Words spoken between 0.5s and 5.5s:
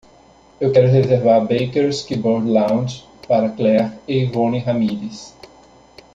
Eu quero reservar Baker's Keyboard Lounge para clare e yvonne ramirez.